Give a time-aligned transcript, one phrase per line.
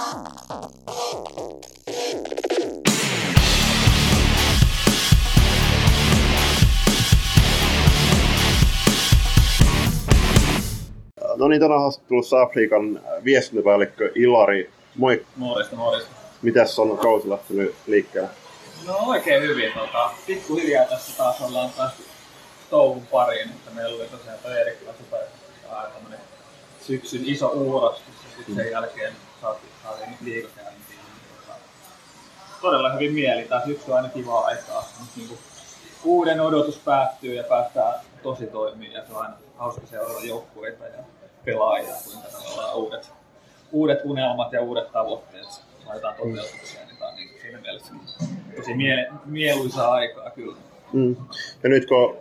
[0.00, 0.06] No
[11.48, 14.70] niin, tänään haastattelussa Afrikan viestintäpäällikkö Ilari.
[14.96, 15.26] Moi.
[15.36, 16.10] Morjesta, morjesta.
[16.42, 18.28] Mitäs on kausi lähtenyt liikkeelle?
[18.86, 19.72] No oikein hyvin.
[19.72, 22.02] Tota, pikkuhiljaa tässä taas ollaan päästy
[22.70, 23.48] touhun pariin.
[23.48, 25.20] Että meillä oli tosiaan toi Eerikkilä Super
[26.90, 28.14] syksyn iso uurastus.
[28.24, 29.12] Ja sitten sen jälkeen
[32.60, 33.42] todella hyvin mieli.
[33.42, 34.88] Tämä syksy on aina kivaa aikaa.
[34.98, 35.38] Mutta niinku,
[36.04, 38.92] uuden odotus päättyy ja päästään tosi toimii.
[38.92, 41.04] Ja se on aina hauska seurata joukkueita ja
[41.44, 43.12] pelaajia, kuinka tavallaan uudet,
[43.72, 45.46] uudet unelmat ja uudet tavoitteet
[45.86, 46.88] laitetaan toteutukseen.
[46.88, 47.92] Niin tämä on niin siinä mielessä
[48.56, 50.56] tosi mie- mieluisaa aikaa kyllä.
[50.92, 51.16] Mm.
[51.62, 52.16] Ja nyt kun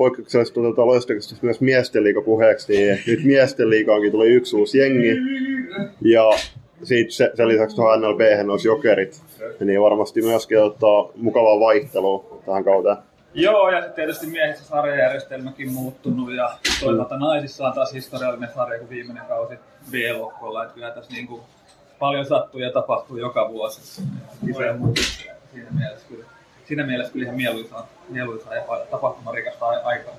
[0.00, 5.16] poikkeuksellisesti otetaan loistakasta myös miesten liiga puheeksi, niin nyt miesten liigaankin tuli yksi uusi jengi.
[6.00, 6.30] Ja
[6.82, 9.22] siitä se, sen lisäksi tuohon NLB olisi jokerit.
[9.60, 12.96] Niin varmasti myöskin ottaa mukavaa vaihtelua tähän kauteen.
[13.34, 19.24] Joo, ja tietysti miehissä sarjajärjestelmäkin muuttunut ja toisaalta naisissa on taas historiallinen sarja kuin viimeinen
[19.28, 19.54] kausi
[19.90, 20.62] B-lohkolla.
[20.62, 21.42] Että kyllä tässä niin kuin
[21.98, 23.80] paljon sattuu ja tapahtuu joka vuosi.
[25.52, 26.24] Siinä mielessä kyllä,
[26.70, 30.14] siinä mielessä kyllä ihan mieluisaa, mieluisaa ja tapahtumarikasta aikaa.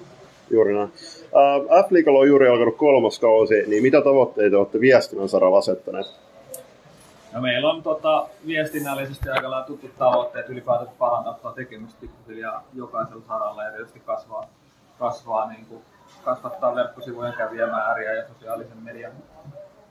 [0.50, 0.90] Juuri näin.
[0.90, 6.08] Uh, F-liigalla on juuri alkanut kolmas kausi, niin mitä tavoitteita olette viestinnän saralla asettaneet?
[7.34, 13.24] No meillä on tota, viestinnällisesti aika lailla tutut tavoitteet ylipäätään parantaa tuota tekemistä pikkuhiljaa jokaisella
[13.28, 14.48] saralla ja tietysti kasvaa,
[15.00, 15.82] kasvaa niin kuin,
[16.24, 19.12] kasvattaa verkkosivujen kävijämääriä ja sosiaalisen median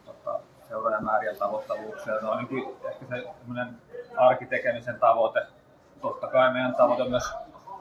[0.07, 2.21] tota, seuraajamääriä tavoittavuuksia.
[2.21, 3.25] Se on niin kuin, ehkä se
[4.17, 5.47] arkitekemisen tavoite.
[6.01, 7.33] Totta kai meidän tavoite myös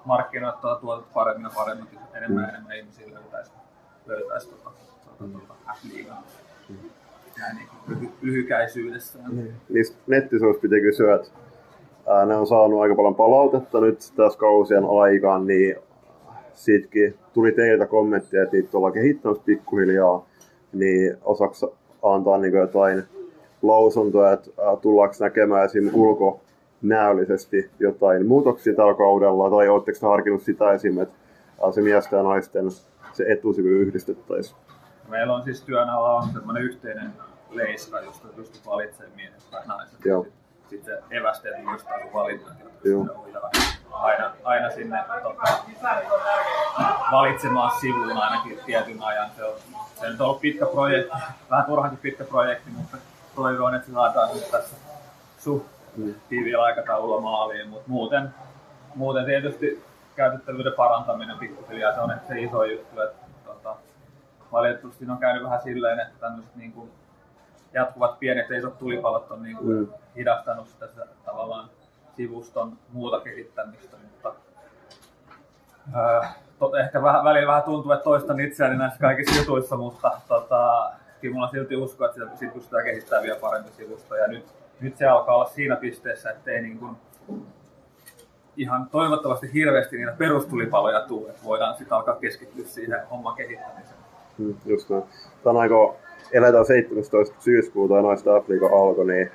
[0.05, 3.51] markkinoittaa tuotet paremmin ja paremmin, enemmän ja enemmän ihmisiä löytäisi,
[4.05, 4.71] löytäisi tota,
[5.19, 6.17] tota, F-liigan
[7.39, 7.67] näin niin.
[9.31, 9.53] Niin.
[9.69, 11.29] Niistä nettisivuista piti kysyä, että
[12.07, 15.75] ää, ne on saanut aika paljon palautetta nyt tässä kausien aikaan, niin
[16.53, 20.25] siitäkin tuli teiltä kommenttia, että niitä ollaan kehittämässä pikkuhiljaa,
[20.73, 21.65] niin osaks
[22.03, 23.03] antaa niin jotain
[23.61, 24.51] lausuntoja, että
[24.81, 25.91] tullaanko näkemään esim.
[26.83, 31.01] Ulkonäöllisesti jotain muutoksia tällä kaudella, tai oletteko harkinnut sitä esim.
[31.01, 31.15] että
[31.63, 32.71] ää, se miesten ja naisten
[33.13, 34.57] se etusivu yhdistettäisiin?
[35.07, 37.13] Meillä on siis työn alla on semmoinen yhteinen
[37.49, 40.05] leiska, josta pystyt valitsemaan miehet tai naiset.
[40.05, 40.27] Joo.
[40.69, 42.53] Sitten evästeet sun valinnat,
[42.83, 43.09] jotka
[43.91, 45.41] aina, aina sinne tota,
[47.11, 49.29] valitsemaan sivuun ainakin tietyn ajan.
[49.35, 49.53] Se on,
[49.99, 51.11] se on ollut pitkä projekti,
[51.51, 52.97] vähän turhankin pitkä projekti, mutta
[53.35, 54.75] toivon, että se saadaan nyt tässä
[55.37, 55.78] suht
[56.29, 58.29] tiiviillä aikataululla maaliin, mutta muuten,
[58.95, 59.83] muuten tietysti
[60.15, 63.75] käytettävyyden parantaminen pikkuhiljaa, se on ehkä se iso juttu, että tota,
[64.51, 66.91] valitettavasti on käynyt vähän silleen, että tämmöiset niin kuin
[67.73, 69.87] jatkuvat pienet ja isot tulipalot on niin kuin Mm.
[70.15, 71.69] hidastanut sitä se- tavallaan
[72.17, 74.33] sivuston muuta kehittämistä, mutta
[75.93, 80.91] ää, to, ehkä vähän, välillä vähän tuntuu, että toistan itseäni näissä kaikissa jutuissa, mutta tota,
[81.21, 84.15] kyllä mulla silti usko, että siitä pystytään kehittämään vielä parempi sivusto.
[84.15, 84.45] Ja nyt,
[84.81, 86.91] nyt se alkaa olla siinä pisteessä, että ei niin kuin
[88.57, 93.99] ihan toivottavasti hirveästi niitä perustulipaloja tule, että voidaan sitten alkaa keskittyä siihen homman kehittämiseen.
[94.37, 95.03] Mm, just näin.
[95.43, 95.95] Tänään kun
[96.31, 97.35] eletään 17.
[97.39, 99.31] syyskuuta ja naista Afrika alkoi, niin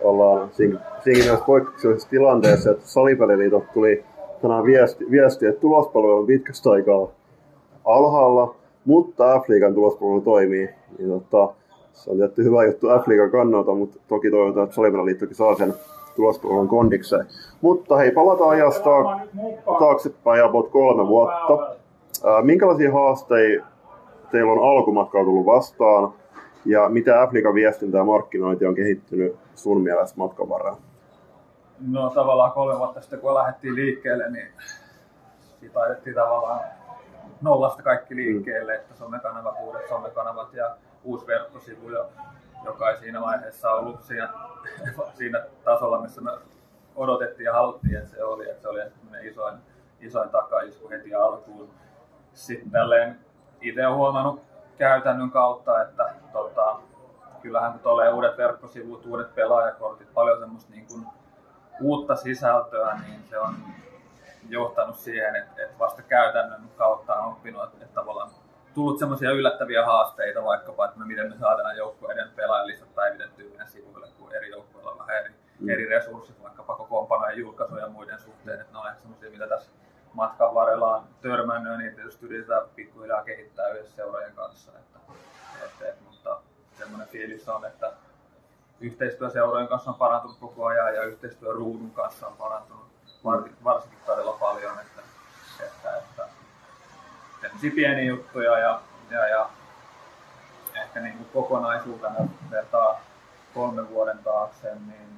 [0.00, 4.04] ollaan siinä, myös poikkeuksellisessa tilanteessa, että salipeliliitot tuli
[4.42, 7.08] tänään viesti, viesti että tulospalvelu on pitkästä aikaa
[7.84, 8.54] alhaalla,
[8.84, 10.68] mutta F-liigan tulospalvelu toimii.
[10.98, 11.54] Niin tota,
[12.00, 15.74] se on tietty hyvä juttu F-liigan kannalta, mutta toki toivotaan, että salipeliliittokin saa sen
[16.16, 17.26] tulospalvelun kondikseen.
[17.60, 18.90] Mutta hei, palataan ajasta
[19.78, 21.76] taaksepäin about kolme vuotta.
[22.24, 23.66] Ää, minkälaisia haasteita
[24.30, 26.12] teillä on alkumatkalla tullut vastaan
[26.64, 30.78] ja mitä Afrikan viestintä ja markkinointi on kehittynyt sun mielestä matkan varrella?
[31.88, 34.48] No tavallaan kolme vuotta sitten, kun lähdettiin liikkeelle, niin
[35.60, 36.60] siitä tavallaan
[37.42, 40.70] nollasta kaikki liikkeelle, että somekanavat, uudet somekanavat ja
[41.04, 42.10] uusi verkkosivu, jo-
[42.64, 44.28] joka ei siinä vaiheessa ollut siinä,
[45.18, 46.30] siinä tasolla, missä me
[46.96, 48.80] odotettiin ja haluttiin, että se oli, että se oli
[49.22, 49.58] isoin,
[50.00, 51.70] isoin takaisku heti alkuun.
[52.32, 53.18] Sitten tälleen
[53.60, 54.42] itse olen huomannut
[54.78, 56.76] käytännön kautta, että tota,
[57.42, 61.06] kyllähän kun tulee uudet verkkosivut, uudet pelaajakortit, paljon semmoista niin kuin
[61.80, 63.54] uutta sisältöä, niin se on
[64.48, 68.30] johtanut siihen, että, että vasta käytännön kautta on oppinut, että, että tavallaan
[68.80, 74.08] tullut semmoisia yllättäviä haasteita, vaikkapa, että me miten me saadaan joukkueiden pelaajallistat päivitettyä meidän sivuille,
[74.18, 75.68] kun eri joukkueilla on vähän eri, Mm.
[75.68, 79.70] eri resurssit, vaikkapa kokoonpanojen julkaisu ja muiden suhteen, että ne on ehkä semmoisia, mitä tässä
[80.12, 84.72] matkan varrella on törmännyt, niitä tietysti yritetään pikkuhiljaa kehittää yhdessä seuraajien kanssa.
[84.78, 84.98] Että,
[85.64, 86.40] että, että, mutta
[86.78, 87.92] semmoinen fiilis on, että
[88.80, 92.86] yhteistyöseurojen kanssa on parantunut koko ajan ja yhteistyö ruudun kanssa on parantunut
[93.64, 93.98] varsinkin
[94.40, 94.78] paljon.
[94.80, 95.02] Että,
[95.66, 96.28] että, että
[97.68, 98.80] pieniä juttuja ja,
[99.10, 99.50] ja, ja
[100.82, 103.00] ehkä niin kuin kokonaisuutena vertaa
[103.54, 105.10] kolmen vuoden taakse, niin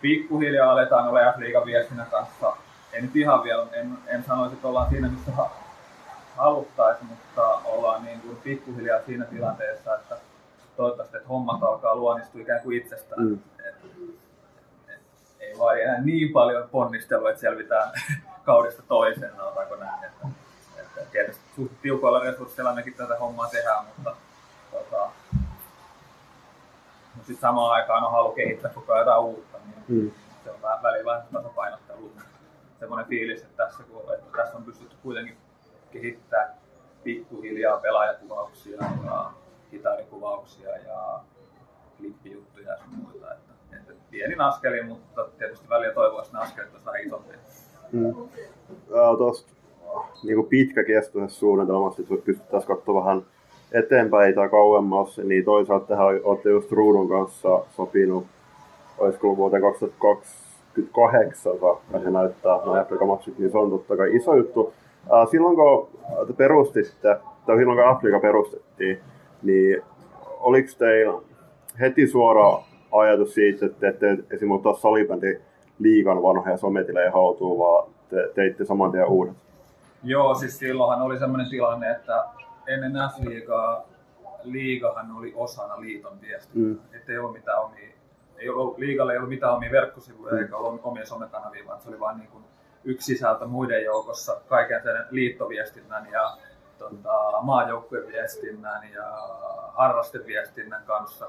[0.00, 2.56] pikkuhiljaa aletaan olla F-liigan viestinnän kanssa.
[2.92, 5.32] En nyt ihan vielä, en, en sanoisi, että ollaan siinä, missä
[6.36, 10.16] haluttaisiin, mutta ollaan niin kuin pikkuhiljaa siinä tilanteessa, että
[10.76, 13.22] toivottavasti että hommat alkaa luonnistua ikään kuin itsestään.
[13.22, 13.38] Mm.
[13.68, 13.74] Et,
[14.88, 15.00] et,
[15.40, 17.90] ei vaadi enää niin paljon ponnistelua, että selvitään
[18.44, 20.04] kaudesta toiseen, sanotaanko näin.
[20.04, 20.26] Että,
[20.78, 24.16] että tietysti suht tiukoilla resursseilla mekin tätä hommaa tehdään, mutta
[24.70, 25.10] tota,
[27.14, 30.10] mutta sitten samaan aikaan on halu kehittää koko ajan jotain uutta, niin mm.
[30.44, 32.12] se on vähän väliin vähän tasapainottelu.
[32.78, 35.36] Semmoinen fiilis, että tässä, kun, että tässä on pystytty kuitenkin
[35.90, 36.54] kehittämään
[37.04, 39.30] pikkuhiljaa pelaajakuvauksia ja
[39.70, 41.20] kitarikuvauksia ja
[41.96, 43.32] klippijuttuja ja muita.
[43.32, 47.38] Että, että pienin askeli, mutta tietysti väliä toivoisi, että ne askelit olisivat vähän isompia.
[47.92, 48.14] Mm.
[49.18, 49.57] Tuosta
[50.24, 53.22] niin pitkäkestoisessa suunnitelmassa, että pystyttäisiin katsoa vähän
[53.72, 58.24] eteenpäin tai kauemmas, niin toisaalta tähän olette just Ruudun kanssa sopinut,
[58.98, 64.72] olisiko vuoteen 2028 saakka se näyttää nämä Afrika-maksut, niin se on totta kai iso juttu.
[65.30, 65.88] Silloin kun
[66.26, 68.98] te perustitte, tai silloin kun Afrika perustettiin,
[69.42, 69.82] niin
[70.40, 71.20] oliko teillä
[71.80, 72.58] heti suora
[72.92, 75.38] ajatus siitä, että te ette esimerkiksi ottaa salibändi
[75.78, 79.34] liigan vanhoja sometilejä haltuun, vaan te teitte saman tien uudet?
[80.02, 82.24] Joo, siis silloinhan oli sellainen tilanne, että
[82.66, 83.88] ennen F-liigaa
[84.42, 86.62] liigahan oli osana liiton viestiä.
[86.62, 86.78] Mm.
[86.92, 87.88] Että ei ollut mitään omia,
[88.38, 90.38] ei ollut, liigalle ei ollut mitään omia verkkosivuja mm.
[90.38, 92.44] eikä ollut omia somekanavia, vaan se oli vain niin kuin
[92.84, 96.36] yksi sisältö muiden joukossa kaiken sen liittoviestinnän ja
[96.78, 97.12] tota,
[97.42, 99.04] maajoukkueviestinnän ja
[99.74, 101.26] harrasteviestinnän kanssa,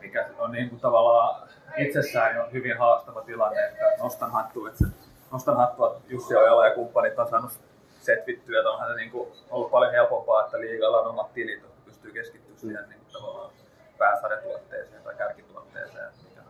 [0.00, 4.90] mikä on niin kuin tavallaan itsessään on hyvin haastava tilanne, että nostan hattua, että se,
[5.32, 7.60] nostan hattua, että Jussi Ojala ja kumppanit on saanut
[8.06, 11.80] setvittyä, että onhan se niin kuin ollut paljon helpompaa, että liigalla on omat tilit, jotka
[11.84, 13.50] pystyy keskittymään siihen niin kuin tavallaan
[13.98, 16.40] pääsarjatuotteeseen tai kärkituotteeseen, mikä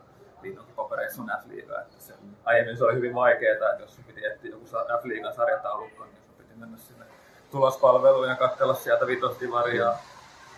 [0.41, 1.81] liitonkin papereissa on F-liiga.
[1.81, 2.13] Että se,
[2.43, 4.65] aiemmin se oli hyvin vaikeaa, että jos piti etsiä joku
[5.01, 7.05] F-liigan sarjataulukko, niin sun piti mennä sinne
[7.51, 9.93] tulospalveluun ja katsella sieltä vitostivaria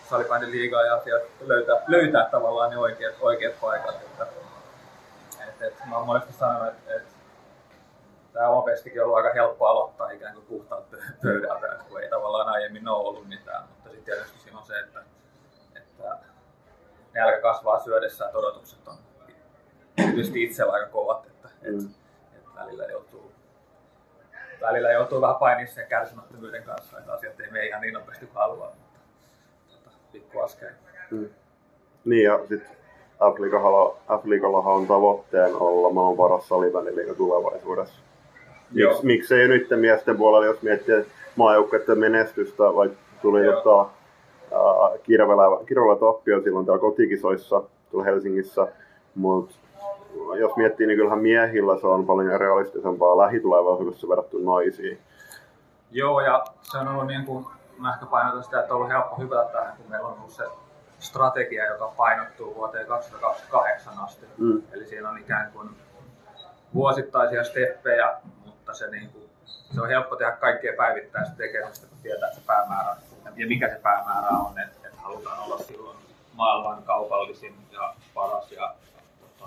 [0.09, 1.01] salibändin liigaa ja
[1.41, 3.95] löytää, löytää tavallaan ne oikeat, oikeat paikat.
[3.95, 4.27] Että,
[5.47, 7.03] et, et, mä oon monesti sanonut, että et,
[8.33, 10.83] tämä Opestikin on ollut aika helppo aloittaa ikään kuin puhtaat
[11.23, 13.63] pöydältä, kun ei tavallaan aiemmin ole ollut mitään.
[13.69, 14.99] Mutta sitten tietysti siinä on se, että,
[15.75, 16.17] että
[17.13, 18.95] nälkä kasvaa syödessä että odotukset on
[19.95, 21.79] tietysti itsellä aika kovat, että, mm.
[21.79, 21.91] että,
[22.37, 23.31] että välillä joutuu
[24.61, 28.35] välillä joutuu vähän painia sen kärsimättömyyden kanssa, että asiat ei mene ihan niin nopeasti kuin
[28.35, 28.99] haluaa, mutta
[29.67, 30.69] tuota, pikku askel.
[31.11, 31.29] Mm.
[32.05, 32.77] Niin ja sitten
[34.21, 38.01] F-liigallahan on tavoitteen olla maan paras salibändiliiga tulevaisuudessa.
[38.73, 41.05] Miks, miksei nyt miesten puolella, jos miettii
[41.35, 42.89] maajoukkueiden menestystä, vai
[43.21, 43.89] tuli tota,
[45.65, 48.67] Kirvela tappio silloin täällä kotikisoissa tuolla Helsingissä,
[49.15, 49.55] mutta
[50.39, 54.99] jos miettii, niin kyllähän miehillä se on paljon realistisempaa lähitulevaisuudessa verrattuna naisiin.
[55.91, 57.45] Joo, ja se on ollut niin kuin,
[57.77, 60.43] mä ehkä painotan sitä, että on ollut helppo hypätä tähän, kun meillä on ollut se
[60.99, 64.25] strategia, joka painottuu vuoteen 2028 asti.
[64.37, 64.61] Mm.
[64.71, 65.69] Eli siinä on ikään kuin
[66.73, 68.17] vuosittaisia steppejä,
[68.69, 72.45] mutta se, niin kuin, se on helppo tehdä kaikkea päivittäistä tekemistä, kun tietää, että se
[72.47, 72.95] päämäärä
[73.35, 75.97] ja mikä se päämäärä on, että, että halutaan olla silloin
[76.33, 78.75] maailman kaupallisin ja paras ja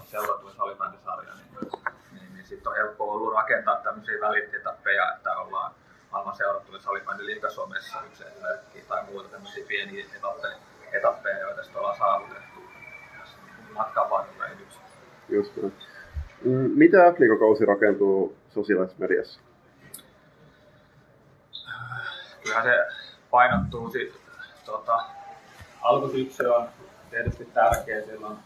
[0.05, 1.71] seuratuin salibändisarja, niin,
[2.13, 5.73] niin, niin sitten on helppo ollut rakentaa tämmöisiä välitetappeja, että ollaan
[6.13, 10.57] maailman seurattuja salibändiliiga Suomessa yksi esimerkki tai muuta tämmöisiä pieniä etappeja,
[10.93, 12.61] etappeja joita sitten ollaan saavutettu
[13.73, 14.45] matkan varrella
[15.29, 15.73] Just niin.
[16.75, 19.41] Mitä F-liigakausi rakentuu sosiaalisessa mediassa?
[22.43, 22.87] Kyllähän se
[23.31, 24.21] painottuu sit,
[24.67, 25.05] tota,
[25.83, 26.69] alkusyksy on
[27.11, 28.39] tietysti tärkeä silloin,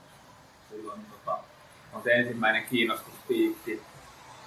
[0.71, 1.39] silloin tota,
[1.93, 3.83] on se ensimmäinen kiinnostuspiikki.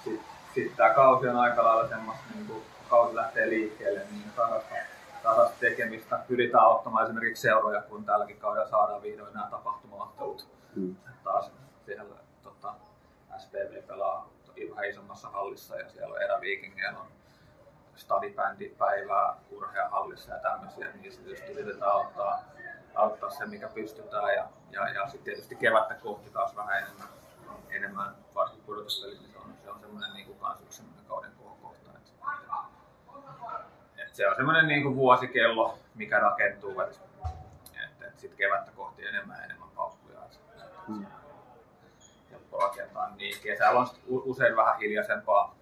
[0.04, 4.74] Sitten sit tämä kausi on aika lailla semmoista, niin kun kausi lähtee liikkeelle, niin tasasta,
[5.22, 6.20] tasasta tekemistä.
[6.28, 10.96] Pyritään auttamaan esimerkiksi seuroja, kun tälläkin kaudella saadaan vihdoin nämä tapahtumaottelut mm.
[11.24, 11.50] taas
[11.86, 12.04] siellä
[12.42, 12.74] tota,
[13.38, 14.29] SPV pelaa
[14.80, 17.06] vähän isommassa hallissa ja siellä on eräviikingien on
[17.96, 22.42] stadibändipäivää urheahallissa ja tämmöisiä, niin sitten tietysti yritetään auttaa,
[22.94, 24.34] auttaa se, mikä pystytään.
[24.34, 27.08] Ja, ja, ja sitten tietysti kevättä kohti taas vähän enemmän,
[27.70, 31.30] enemmän varsinkin pudotuspelit, niin se on, se on semmoinen niin kuin yksi semmoinen kauden
[31.62, 31.90] kohta.
[31.90, 32.10] Että,
[33.98, 36.96] että se on semmoinen niin kuin vuosikello, mikä rakentuu, että,
[37.84, 40.20] että, että sitten kevättä kohti enemmän enemmän paukkuja.
[40.88, 41.06] mm.
[42.50, 43.10] Helppo rakentaa.
[43.16, 45.54] Niin kesällä on usein vähän hiljaisempaa,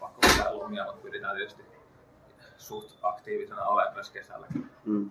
[0.00, 1.64] pakko pitää lomia, mutta pyritään tietysti
[2.56, 5.10] suht aktiivisena olemaan myös kesälläkin mm.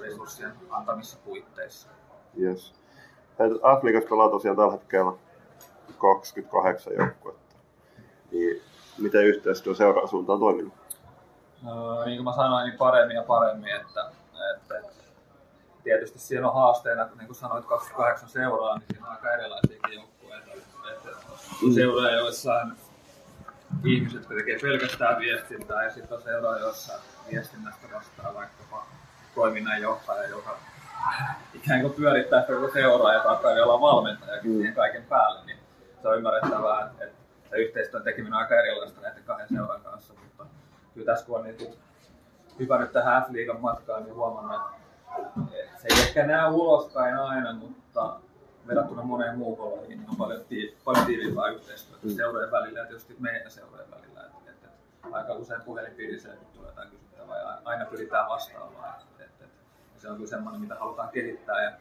[0.00, 1.88] resurssien antamissa puitteissa.
[2.40, 2.74] Yes.
[3.62, 5.12] Afrikassa pelaa tosiaan tällä hetkellä
[5.98, 7.56] 28 joukkuetta.
[8.30, 8.62] Niin
[8.98, 10.74] miten yhteistyö seuraan suuntaan on toiminut?
[11.62, 14.10] No, niin kuin mä sanoin, niin paremmin ja paremmin, että,
[14.54, 14.82] että,
[15.82, 20.17] tietysti siinä on haasteena, niin kuin sanoit, 28 seuraa, niin siinä on aika erilaisiakin joukkueita.
[21.52, 21.72] Että, mm.
[21.72, 22.72] seuraa joissain
[23.84, 26.92] ihmiset, jotka tekee pelkästään viestintää, ja sitten on seuraa, joissa
[27.30, 28.86] viestinnästä vastaa vaikkapa
[29.34, 30.58] toiminnanjohtaja, joka
[31.54, 34.56] ikään kuin pyörittää koko seuraa ja takaa olla valmentajakin mm.
[34.56, 35.58] siihen kaiken päälle, niin
[36.02, 37.18] se on ymmärrettävää, että
[37.50, 40.46] se yhteistyön tekeminen on aika erilaista näiden kahden seuran kanssa, mutta
[40.94, 41.74] kyllä tässä kun on niin
[42.58, 44.60] hypännyt tähän F-liigan matkaan, niin huomannut,
[45.18, 48.16] että se ei ehkä näe ulospäin aina, mutta
[48.68, 52.16] verrattuna moneen muuhun lajiin niin on paljon, tii, paljon tiiviimpää yhteistyötä mm.
[52.16, 54.20] seurojen välillä ja tietysti meidän seurojen välillä.
[54.20, 58.94] Et, et, et, aika usein puhelin pirisee, kun tulee jotain kysyttävää ja aina pyritään vastaamaan.
[59.20, 59.50] Et, et, et,
[59.98, 61.62] se on kyllä semmoinen, mitä halutaan kehittää.
[61.62, 61.72] Ja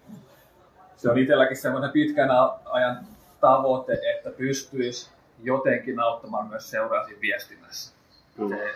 [0.98, 2.30] se on itselläkin semmoinen pitkän
[2.66, 3.08] ajan
[3.42, 5.10] tavoite, että pystyisi
[5.44, 7.94] jotenkin auttamaan myös seuraasi viestinnässä.
[8.38, 8.50] Mm.
[8.50, 8.74] Se,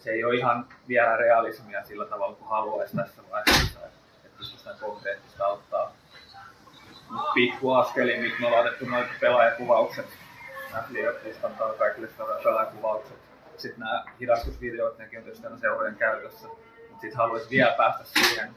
[0.00, 5.44] se ei ole ihan vielä realismia sillä tavalla kuin haluaisi tässä vaiheessa, että pystytään konkreettista
[5.44, 5.92] auttaa
[7.34, 10.06] pikkuaskelin, nyt me ollaan otettu noita pelaajakuvaukset,
[11.46, 12.08] kustantaa kaikille
[12.44, 13.16] pelaajakuvaukset.
[13.56, 16.48] Sitten nämä hidastusvideot, nekin on tietysti aina seurojen käytössä.
[16.48, 18.54] Mutta sitten haluaisin vielä päästä siihen,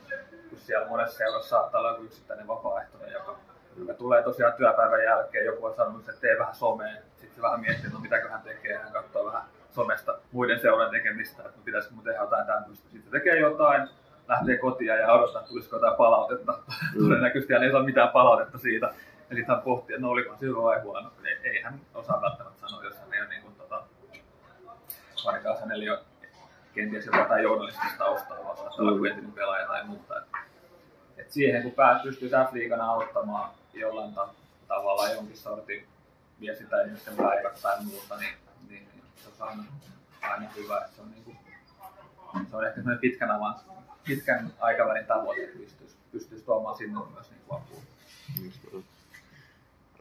[0.50, 3.36] kun siellä monessa seurassa saattaa olla yksittäinen vapaaehtoinen, joka,
[3.76, 5.44] joka tulee tosiaan työpäivän jälkeen.
[5.44, 6.94] Joku on sanonut, että tee vähän somea.
[7.16, 8.78] Sitten se vähän miettii, no mitäkö hän tekee.
[8.78, 12.90] Hän katsoo vähän somesta muiden seuran tekemistä, että no pitäisikö mun tehdä jotain tämmöistä.
[12.90, 13.88] Sitten tekee jotain,
[14.30, 16.52] lähtee kotiin ja odottaa, tulisiko jotain palautetta.
[16.52, 17.04] Mm.
[17.04, 18.86] Todennäköisesti ei saa mitään palautetta siitä.
[19.30, 21.10] Ja sitten hän pohtii, että no oliko se hyvä vai huono.
[21.24, 23.82] Ei, ei hän osaa välttämättä sanoa, jos hän ei ole niin kuin, tota,
[25.24, 25.98] vaikka hänellä ei ole
[26.74, 29.32] kenties jotain journalistista taustaa, vaan saattaa olla mm.
[29.32, 30.18] pelaaja tai muuta.
[30.18, 30.24] Et,
[31.16, 34.28] et siihen kun päät pystyy F-liigana auttamaan jollain ta-
[34.68, 35.86] tavalla jonkin sortin
[36.40, 38.34] viestintää ihmisten päivät tai muuta, niin,
[38.68, 39.62] niin, niin se on aina,
[40.22, 40.88] aina hyvä.
[40.96, 41.38] Se on, niin kuin,
[42.50, 43.54] se on ehkä pitkän avan
[44.06, 47.78] pitkän aikavälin tavoite pystyisi, pystyisi tuomaan sinne myös niin apua.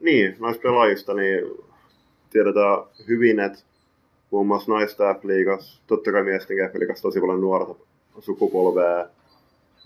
[0.01, 1.45] Niin, noista pelaajista niin
[2.29, 3.59] tiedetään hyvin, että
[4.31, 7.75] muun muassa naista F-liigassa, totta kai miesten F-liigassa tosi paljon nuorta
[8.19, 9.07] sukupolvea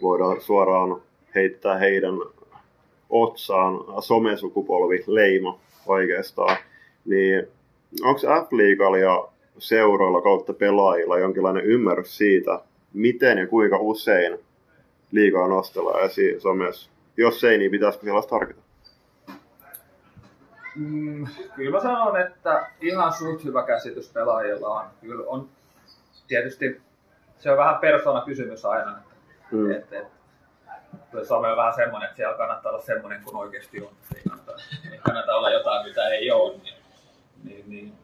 [0.01, 1.01] voidaan suoraan
[1.35, 2.13] heittää heidän
[3.09, 6.57] otsaan somesukupolvi leima oikeastaan.
[7.05, 7.47] Niin
[8.03, 9.27] onko F-liigalla ja
[9.57, 12.61] seuroilla kautta pelaajilla jonkinlainen ymmärrys siitä,
[12.93, 14.39] miten ja kuinka usein
[15.11, 16.89] liikaa nostellaan esiin somessa.
[17.17, 18.61] Jos ei, niin pitäisikö sellaista harkita?
[20.75, 24.85] Mm, kyllä mä sanon, että ihan suht hyvä käsitys pelaajilla on.
[25.01, 25.49] Kyllä on
[26.27, 26.81] tietysti,
[27.39, 28.91] se on vähän persona kysymys aina.
[28.91, 29.71] Että, mm.
[29.71, 30.07] et, et,
[31.27, 33.91] some on vähän semmoinen, että siellä kannattaa olla semmoinen kuin oikeasti on.
[34.15, 34.55] Ei kannata,
[34.91, 36.53] ei kannata olla jotain, mitä ei ole.
[36.53, 36.75] Niin,
[37.43, 38.02] niin, niin.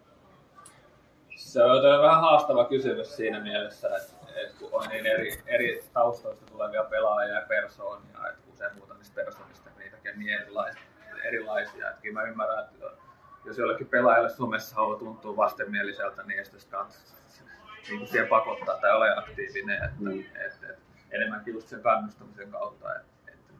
[1.50, 6.46] Se on vähän haastava kysymys siinä mielessä, että että kun on niin eri, eri taustoista
[6.46, 10.82] tulevia pelaajia ja persoonia, että usein muuta niistä persoonista niitäkin on niin erilaisia.
[11.24, 11.90] erilaisia.
[11.90, 12.86] Että mä ymmärrän, että
[13.46, 17.16] jos jollekin pelaajalle somessa haluaa tuntua vastenmieliseltä, niin sitten kanssa
[17.90, 20.20] niin siihen pakottaa tai ole aktiivinen, että, mm.
[20.20, 23.54] että, että enemmänkin just sen kannustamisen kautta, että, että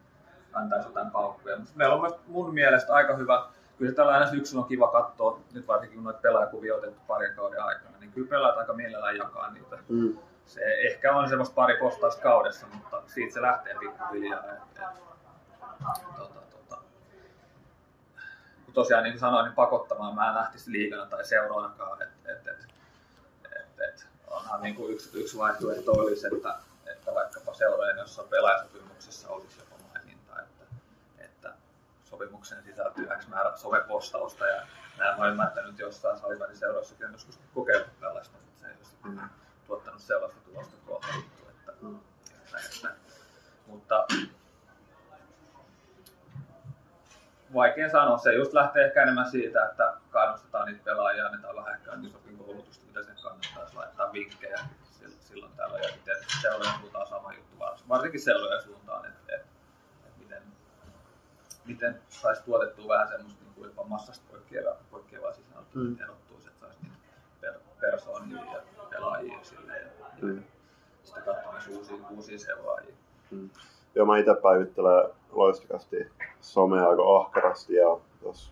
[0.54, 1.58] antaisi jotain paukkuja.
[1.58, 5.68] Mutta meillä on mun mielestä aika hyvä, kyllä tällä aina syksyllä on kiva katsoa, nyt
[5.68, 9.52] varsinkin kun noita pelaajakuvia on otettu parin kauden aikana, niin kyllä pelaat aika mielellään jakaa
[9.52, 9.78] niitä.
[9.90, 10.18] Mm
[10.50, 14.44] se ehkä on semmoista pari postausta kaudessa, mutta siitä se lähtee pikkuhiljaa.
[16.18, 16.78] Tota, tota.
[18.74, 22.02] Tosiaan niin kuin sanoin, niin pakottamaan mä en lähtisi liikana tai seuraanakaan.
[22.02, 22.66] Et, et, et,
[23.46, 26.56] et, et, onhan niin kuin yksi, yksi vaihtoehto olisi, että,
[26.86, 30.64] että vaikkapa seurojen jossa pelaajasopimuksessa olisi jopa maininta, että,
[31.20, 31.54] että
[32.20, 34.62] sopimukseen sisältyy X määrä somepostausta ja
[34.98, 39.30] näin mä ymmärtänyt jostain salibändin seuraussakin on joskus kokeillut tällaista, mutta se ei ole mm
[39.68, 41.48] tuottanut sellaista tulosta kuin haluttu.
[41.50, 42.00] Että, mm.
[42.46, 42.90] että, että,
[43.68, 44.08] mutta
[47.54, 48.18] vaikea sanoa.
[48.18, 52.86] Se just lähtee ehkä enemmän siitä, että kannustetaan niitä pelaajia, annetaan vähän ehkä isokin koulutusta,
[52.86, 54.60] mitä sen kannattaisi laittaa vinkkejä
[55.20, 55.78] silloin täällä.
[55.78, 57.60] Ja sitten seurojen suuntaan sama juttu,
[57.90, 59.19] varsinkin seurojen suuntaan, että, miten,
[61.70, 65.98] miten saisi tuotettua vähän semmoista niin kuin jopa massasta poikkeavaa, poikkeavaa sisältöä, mm.
[66.04, 66.98] erottuisi, että saisi niitä
[67.42, 69.88] per, persoonia ja pelaajia sille ja,
[70.22, 70.44] mm.
[71.04, 72.96] sitten katsoa uusia, uusia seuraajia.
[73.32, 73.50] Mm.
[73.96, 76.08] joo, mä itse päivittelen loistakasti
[76.42, 78.52] somea aika ahkerasti ja tuossa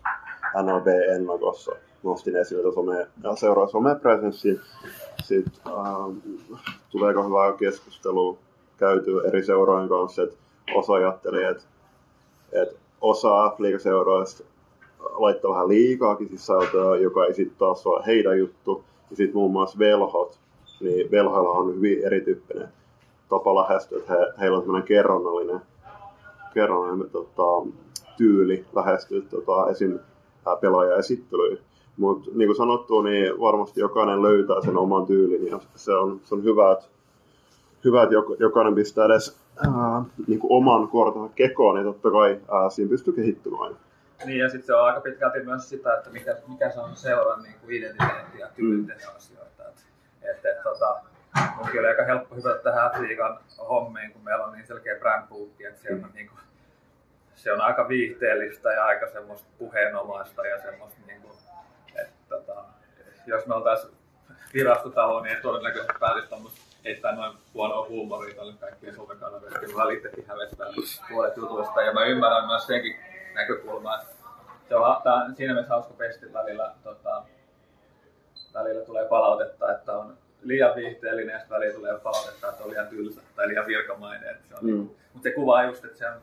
[0.62, 1.72] NLB-ennakossa
[2.02, 4.60] nostin esille tuon some, ja seuraa somepresenssin.
[5.22, 6.18] Sitten ähm,
[6.90, 8.38] tuleeko hyvää keskustelua
[8.76, 10.36] käyty eri seurojen kanssa, että
[10.74, 11.64] osa ajatteli, että,
[12.52, 14.44] että osa F-liigaseuroista
[15.00, 18.84] laittaa vähän liikaakin sisältöä, joka ei sitten taas ole heidän juttu.
[19.10, 20.38] Ja sitten muun muassa velhot,
[20.80, 22.68] niin velhoilla on hyvin erityyppinen
[23.28, 25.60] tapa lähestyä, että he, heillä on sellainen kerronnallinen,
[26.54, 27.70] kerronnallinen tota,
[28.16, 29.98] tyyli lähestyä tota, esim.
[30.60, 31.58] pelaajaesittelyyn.
[31.96, 36.34] Mutta niin kuin sanottu, niin varmasti jokainen löytää sen oman tyylin ja se on, se
[36.34, 36.84] on hyvä, että,
[37.84, 39.36] hyvä, että jokainen pistää edes
[39.66, 43.76] ää, niin kuin oman kortensa kekoon, niin totta kai ää, siinä pystyy kehittymään.
[44.24, 47.42] Niin, ja sitten se on aika pitkälti myös sitä, että mikä, mikä se on seuran
[47.42, 49.16] niin kuin identiteetti ja kyky mm.
[49.16, 49.68] asioita.
[49.68, 49.86] Et,
[50.22, 51.00] et, et, tota,
[51.58, 53.38] onkin oli aika helppo hypätä tähän liigan
[53.68, 56.40] hommiin, kun meillä on niin selkeä brand book, että siellä on, niin kuin,
[57.34, 61.32] se on aika viihteellistä ja aika semmoista puheenomaista ja semmoista, niin kuin,
[61.94, 62.64] että tota,
[63.26, 63.94] jos me oltaisiin
[64.54, 70.68] virastotalo, niin todennäköisesti pääsisi tuommoista heittää noin huonoa huumoria tuolle kaikkien somekanaville, kun välittekin hävettää
[71.08, 71.82] puolet jutuista.
[71.82, 72.96] Ja mä ymmärrän myös senkin
[73.34, 74.14] näkökulmaa, että
[74.68, 77.22] se on, tää on siinä mielessä hauska pesti välillä, tota,
[78.54, 83.20] välillä tulee palautetta, että on liian viihteellinen ja välillä tulee palautetta, että on liian tylsä
[83.36, 84.30] tai liian virkamainen.
[84.30, 84.66] Että se on, mm.
[84.66, 86.20] Niinku- Mutta se kuvaa just, että se on,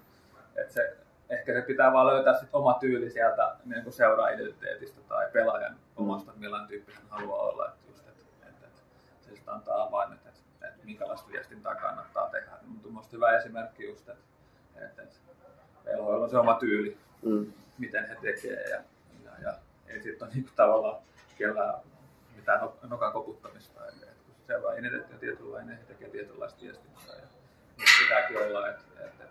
[0.55, 0.97] että se,
[1.29, 5.79] ehkä se pitää vaan löytää sit oma tyyli sieltä niin seura-identiteetistä tai pelaajan mm.
[5.95, 7.67] omasta, millainen tyyppi hän haluaa olla.
[7.67, 10.34] Että just, että, että, että se antaa avaimet, että
[10.85, 12.51] minkälaista viestintää kannattaa tehdä.
[12.67, 14.23] Mutta minusta hyvä esimerkki just, että,
[14.85, 15.01] että,
[15.97, 17.53] on se oma tyyli, mm.
[17.77, 18.83] miten he tekee ja,
[19.23, 19.53] ja, ja
[19.87, 21.01] ei sitten ole niin tavallaan
[21.37, 21.75] kellään
[22.35, 23.87] mitään nokan koputtamista.
[23.87, 27.15] Että kun seuraa identiteetti on tietynlainen, he tekee tietynlaista viestintää.
[27.15, 27.27] Ja
[27.77, 29.25] niin pitääkin olla, että, että, että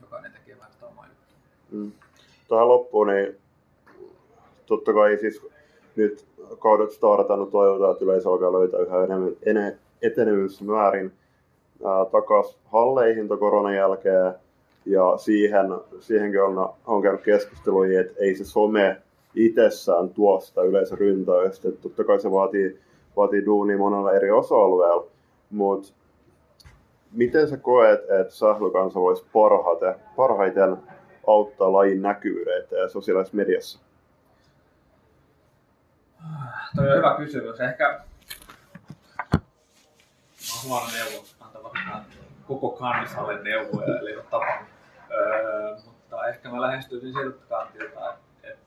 [0.00, 1.36] jokainen tekee vähän sitä omaa juttua.
[1.70, 1.92] Mm.
[2.48, 3.40] Tähän loppuun, niin
[4.66, 5.46] totta kai siis
[5.96, 6.26] nyt
[6.58, 11.12] kaudet startannut toivotaan, että yleisö alkaa löytää yhä enemmän ene, etenevyys määrin
[12.12, 14.34] takaisin halleihin koronan jälkeen.
[14.86, 15.66] Ja siihen,
[16.00, 19.02] siihenkin on, on käynyt keskusteluja, että ei se some
[19.34, 21.68] itsessään tuo sitä yleisöryntäystä.
[21.68, 22.80] Että totta kai se vaatii,
[23.16, 25.06] vaatii duunia monella eri osa-alueella,
[25.50, 25.92] mutta
[27.12, 30.76] miten sä koet, että sählykansa voisi parhaiten, parhaiten
[31.26, 33.80] auttaa lajin näkyvyyttä ja sosiaalisessa mediassa?
[36.76, 37.60] Toi on hyvä kysymys.
[37.60, 38.00] Ehkä
[40.66, 41.72] huono neuvo antava
[42.46, 44.46] koko kansalle neuvoja, eli tapa.
[45.10, 48.66] Öö, mutta ehkä mä lähestyisin siltä kantilta, että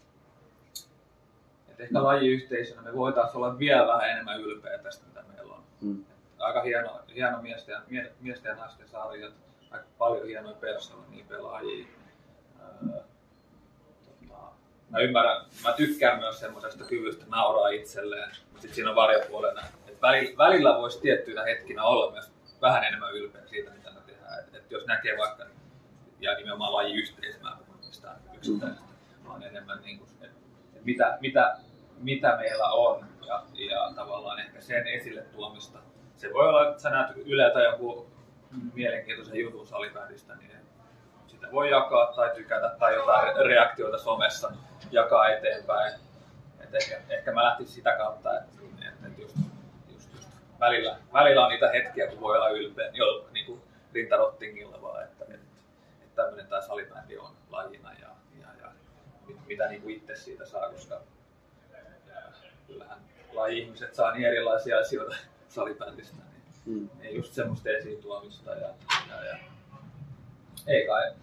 [1.70, 5.64] että ehkä lajiyhteisönä me voitaisiin olla vielä vähän enemmän ylpeä tästä, mitä meillä on.
[5.82, 6.06] Mm.
[6.40, 9.34] Aika hieno, hieno miesten, ja, miesten ja naisten sarjat,
[9.72, 11.88] aika paljon hienoja persoonia, niin pelaajia.
[12.60, 13.02] Öö,
[14.06, 14.42] tota,
[14.90, 19.62] mä ymmärrän, mä tykkään myös semmoisesta kyvystä nauraa itselleen, mutta sitten siinä on varjopuolena,
[20.38, 22.32] välillä, voisi tiettyinä hetkinä olla myös
[22.62, 24.40] vähän enemmän ylpeä siitä, mitä me tehdään.
[24.40, 25.46] Et, et jos näkee vaikka,
[26.20, 28.90] ja nimenomaan lajiyhteisö, mä puhun mistään yksittäisestä,
[29.28, 30.38] vaan enemmän niin kuin, että
[30.84, 31.58] mitä, mitä
[32.00, 35.80] mitä meillä on ja, ja tavallaan ehkä sen esille tuomista.
[36.18, 38.10] Se voi olla, että sä näet Yleltä joku
[38.74, 40.52] mielenkiintoisen jutun salibändistä, niin
[41.28, 44.52] sitä voi jakaa tai tykätä tai jotain reaktioita somessa
[44.92, 45.94] jakaa eteenpäin.
[46.60, 48.59] Et ehkä, ehkä mä lähtisin sitä kautta, että,
[50.60, 53.62] välillä, välillä on niitä hetkiä, kun voi olla ylpeä jo niin kuin
[53.94, 55.60] rintarottingilla vaan, että, että,
[56.02, 58.10] että tämmöinen tämä salibändi on lajina ja,
[58.42, 58.72] ja, ja
[59.48, 61.02] mitä niin kuin itse siitä saa, koska
[62.68, 63.00] kyllähän
[63.34, 65.16] laji-ihmiset saa niin erilaisia asioita
[65.48, 66.18] salibändistä,
[66.66, 66.90] niin mm.
[67.02, 68.52] ei just semmoista esiin tuomista.
[68.52, 68.70] Ja,
[69.10, 69.38] ja, ja.
[70.68, 71.14] Ei kai,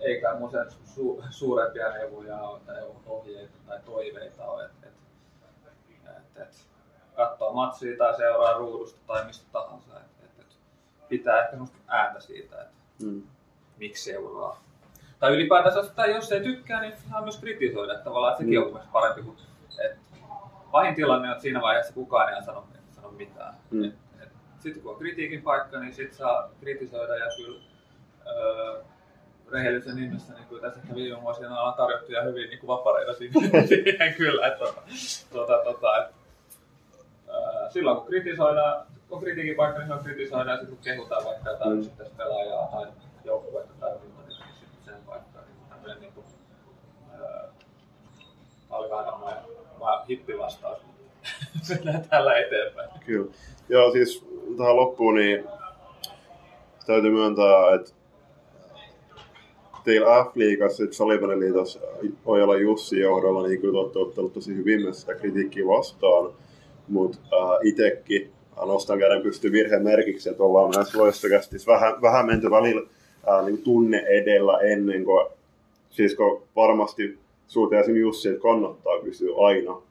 [0.00, 4.92] ei kai mun sen su, suurempia neuvoja ole, tai ohjeita tai toiveita ole, että et,
[6.06, 6.66] et, et,
[7.16, 9.96] katsoo matsia tai seuraa ruudusta tai mistä tahansa.
[9.96, 10.56] Et, et, et,
[11.08, 13.22] pitää ehkä semmoista ääntä siitä, että mm.
[13.78, 14.64] miksi seuraa.
[15.18, 17.98] Tai ylipäätänsä, tai jos ei tykkää, niin saa myös kritisoida.
[17.98, 18.66] Tavallaan, että sekin mm.
[18.66, 19.36] on parempi kuin,
[19.84, 19.98] että
[20.70, 23.54] pahin tilanne on, että siinä vaiheessa kukaan ei sano, sano mitään.
[23.70, 23.92] Mm.
[24.58, 27.60] Sitten kun on kritiikin paikka, niin sitten saa kritisoida ja kyllä
[28.26, 28.82] öö,
[29.52, 33.68] rehellisen nimessä, niin kuin tässä viime vuosina on tarjottu ja hyvin niin kuin vapareita siihen,
[33.68, 34.46] siihen kyllä.
[34.46, 34.82] Että, tuota,
[35.32, 36.14] tuota, tuota, että,
[37.74, 41.78] silloin kun kritisoidaan, kun kritiikin paikka, niin on kritisoidaan sitten kun kehutaan vaikka jotain mm.
[41.78, 42.86] yksittäistä pelaajaa tai
[43.24, 46.26] joukkuetta tai muuta, niin sitten sen paikka niin tämmöinen niin kuin,
[47.20, 47.48] öö,
[48.70, 49.20] alkaa
[49.80, 50.78] vaan hippivastaus,
[51.68, 52.90] mennään tällä eteenpäin.
[53.06, 53.30] Kyllä.
[53.68, 54.26] Joo, siis
[54.58, 55.44] tähän loppuun, niin
[56.86, 57.90] täytyy myöntää, että
[59.84, 61.80] teillä F-liigassa, Salibäniliitossa
[62.24, 66.32] Ojala Jussi johdolla, niin kyllä olette ottanut tosi hyvin myös sitä kritiikkiä vastaan,
[66.88, 68.30] mutta äh, itsekin
[68.66, 72.82] nostan käden pysty virheen merkiksi, että ollaan myös loistokästissä vähän, vähän menty välillä
[73.28, 75.26] äh, niin tunne edellä ennen kuin,
[75.90, 79.82] siis kun varmasti suuteen esimerkiksi Jussi, että kannattaa kysyä aina,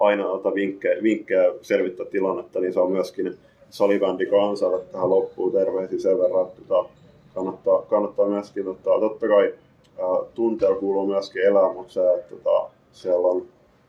[0.00, 3.36] aina ota vinkkejä, vinkkejä selvittää tilannetta, niin se on myöskin
[3.70, 6.88] salibändi kansalle tähän loppuun terveisiä sen verran, että tota,
[7.34, 9.00] kannattaa, kannattaa myöskin ottaa.
[9.00, 9.54] Totta kai
[9.98, 13.46] ää, tunteella kuuluu myöskin elää, mutta se, että tota, siellä on,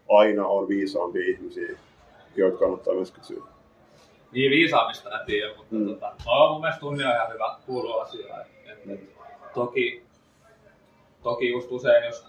[0.09, 1.77] aina on viisaampia ihmisiä,
[2.37, 3.43] joita kannattaa myöskin kysyä.
[4.31, 5.87] Niin viisaamista en tiedä, mutta mm.
[5.87, 8.41] tota, on mun mielestä tunne on ihan hyvä kuulua asia.
[8.41, 8.99] Et, et,
[9.53, 10.05] toki,
[11.23, 12.25] toki just usein, jos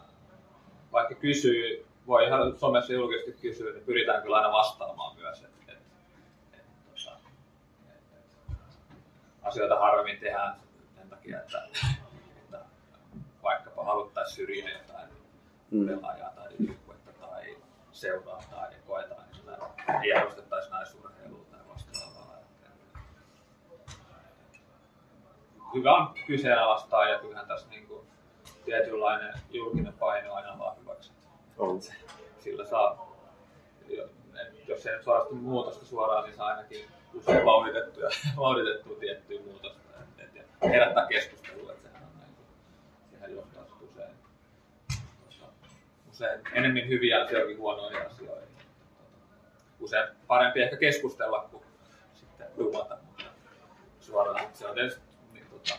[0.92, 5.42] vaikka kysyy, voi ihan somessa julkisesti kysyä, niin pyritään kyllä aina vastaamaan myös.
[5.42, 5.78] Et, et,
[6.52, 7.16] et, tota,
[7.88, 8.98] et, et,
[9.42, 10.56] asioita harvemmin tehdään
[10.96, 11.68] sen takia, että,
[12.36, 12.60] että
[13.42, 15.08] vaikkapa haluttaisiin syrjiä jotain
[15.70, 15.86] mm.
[15.86, 17.56] pelaajaa tai joukkuetta tai
[17.92, 19.27] seuraa tai koetaan,
[20.04, 22.38] ei arvostettaisi naisurheilua tai vastaavaa.
[25.74, 28.06] Hyvä on kyseenalaistaa ja kyllähän tässä niin kuin
[28.64, 31.12] tietynlainen julkinen paino aina vaan hyväksi.
[31.58, 31.80] On.
[32.38, 33.16] Sillä saa,
[34.68, 39.80] jos ei nyt suorasti muutosta suoraan, niin saa ainakin usein vauhditettua, vauhditettua tiettyä muutosta
[40.62, 41.72] ja herättää keskustelua.
[41.72, 42.46] Että sehän, on, niin kuin,
[43.10, 44.14] sehän johtaa usein,
[46.10, 48.47] usein enemmän hyviä asioihin huonoihin asioihin.
[49.80, 51.62] Usein parempi ehkä keskustella kuin
[52.14, 53.24] sitten lumata, mutta
[54.00, 55.00] suoraan se on tietysti,
[55.32, 55.74] niin, tota,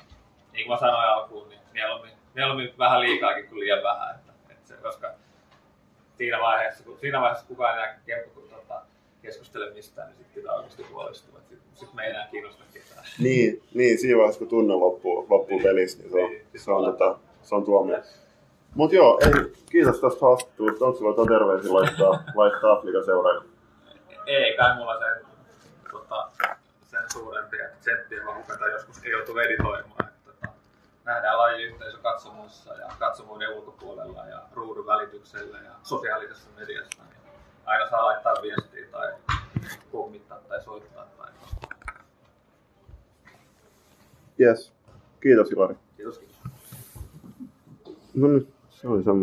[0.54, 4.16] niin kuin mä sanoin alkuun, niin mieluummin mieluummin vähän liikaakin kuin liian vähän.
[4.16, 5.12] Että, että se, koska
[6.18, 8.00] siinä vaiheessa, kun, siinä vaiheessa kukaan enää
[8.50, 8.82] tota,
[9.22, 11.40] keskustele mistään, niin sitten pitää oikeasti huolestua.
[11.40, 13.06] Sitten sit me ei enää kiinnosta ketään.
[13.20, 16.72] Niin, niin siinä vaiheessa kun tunne loppuu, loppuu niin, pelissä, niin se on, niin, se
[16.72, 17.98] on, tota, se on tuomio.
[18.76, 19.32] Mutta joo, ei,
[19.72, 20.86] kiitos tästä haastattelusta.
[20.86, 23.59] Onko sulla jotain terveisiä laittaa, laittaa Afrikan seuraajille?
[24.30, 25.26] Ei kai mulla sen,
[25.92, 26.30] tota,
[26.84, 30.10] sen suurempia senttiä vaan hukata joskus ei joutu editoimaan
[31.06, 37.04] nähdään lajiyhteisö katsomossa ja katsomuuden ulkopuolella ja ruudun välityksellä ja sosiaalisessa mediassa.
[37.04, 37.34] Niin
[37.65, 39.13] aina saa laittaa viestiä tai
[39.92, 41.06] kummittaa tai soittaa.
[41.18, 41.32] Tai...
[44.39, 44.74] Yes.
[45.22, 45.76] Kiitos Ilari.
[45.98, 46.38] Kiitos, kiitos.
[48.13, 49.18] No nyt, se oli semmoinen.